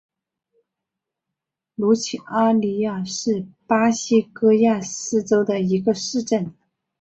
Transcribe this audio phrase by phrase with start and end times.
[1.75, 6.55] 卢齐阿尼亚是巴西戈亚斯州的一个市镇。